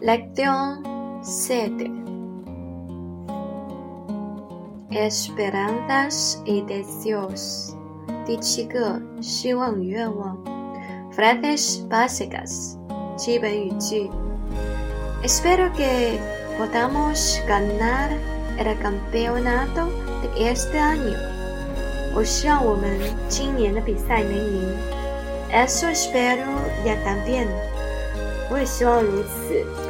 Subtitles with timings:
[0.00, 0.82] Lección
[1.22, 1.90] 7
[4.90, 7.76] Esperanzas y deseos
[8.24, 10.36] 第七个希望与愿望
[11.12, 12.76] Frases básicas
[13.16, 14.10] 基本语句
[15.22, 16.18] Espero que
[16.58, 18.10] podamos ganar
[18.58, 19.88] el campeonato
[20.22, 21.16] de este año
[22.14, 24.74] 我希望我们今年的比赛能赢
[25.52, 26.46] Eso espero
[26.84, 27.46] ya también
[28.50, 29.89] 我也希望如此 ¿Qué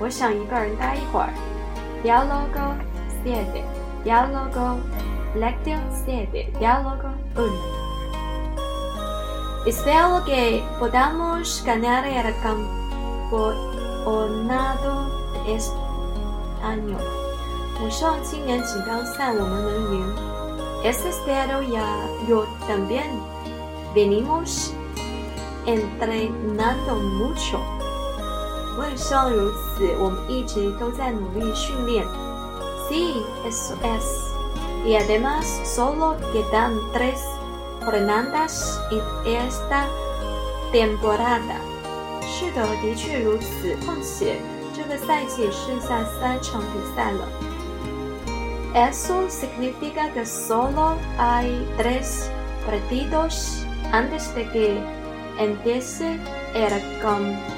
[0.00, 1.28] 我想一个人待一会儿。
[2.02, 2.76] Diálogo
[3.22, 3.64] siete.
[4.04, 4.78] Diálogo
[5.34, 6.52] lección siete.
[6.58, 7.60] Diálogo uno.
[9.66, 13.48] Espero que podamos ganar el campeonato
[15.46, 15.72] este
[16.62, 16.98] año.
[17.82, 20.04] 我希望今年锦标赛我们能赢。
[20.84, 23.04] Este espero ya yo también.
[23.94, 24.74] Venimos
[25.66, 27.58] entrenando mucho.
[28.78, 29.94] 我也希望如此。
[29.98, 32.04] 我们一直都在努力训练。
[32.88, 34.04] Sí, eso es.
[34.84, 37.20] Y además solo quedan tres
[37.84, 39.86] jornadas en esta
[40.72, 41.56] temporada.
[42.22, 43.74] 是的，的确如此。
[43.84, 44.40] 况且
[44.74, 47.28] 这个赛季剩下三场比赛了。
[48.74, 52.28] Eso significa que solo hay tres
[52.66, 54.82] partidos antes de que
[55.38, 56.18] empiece
[56.54, 56.70] el
[57.00, 57.57] campeonato.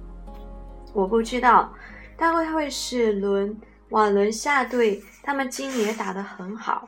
[0.93, 1.71] 我不知道，
[2.17, 3.55] 但会会是轮
[3.89, 6.87] 瓦伦夏队，他们今年打得很好。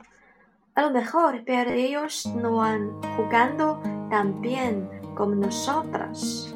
[0.74, 3.78] El mejor de ellos no han jugando
[4.10, 6.48] tan bien como nosotros，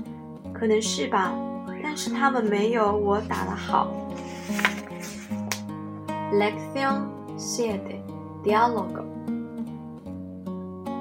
[0.53, 1.33] 可能是吧，
[1.83, 3.89] 但是他们没有我打得好。
[6.33, 7.07] Lexión,
[7.39, 8.03] siete
[8.45, 9.05] diálogo.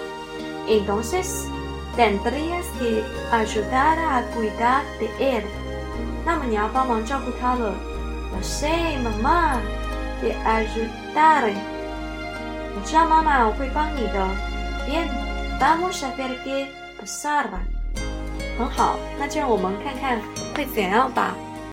[0.65, 1.45] Entonces,
[1.95, 5.43] tendrías que ayudar a cuidar de él。
[6.25, 7.71] 那么你要帮忙照顾他了。
[8.33, 8.71] Lo sé,
[9.03, 9.61] mamá。
[10.23, 11.53] De ayudar。
[12.75, 14.25] 我知道妈妈我会帮你的。
[14.87, 15.07] Bien,
[15.61, 16.65] vamos a ver qué
[16.99, 17.61] pasará。
[18.57, 20.19] 很好，那就让我们看看
[20.55, 21.35] 会怎样吧。